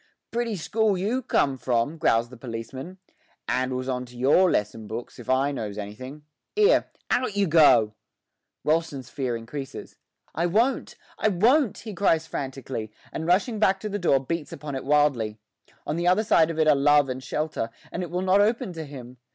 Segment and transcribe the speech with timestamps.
[0.31, 2.97] 'Pretty school you come from!' growls the policeman;
[3.47, 6.23] ''andles on to your lesson books, if I knows anything.
[6.57, 7.93] 'Ere, out you go!'
[8.63, 9.97] Rolleston's fear increases.
[10.33, 10.95] 'I won't!
[11.19, 15.37] I won't!' he cries frantically, and rushing back to the door beats upon it wildly.
[15.85, 18.73] On the other side of it are love and shelter, and it will not open
[18.73, 19.17] to him.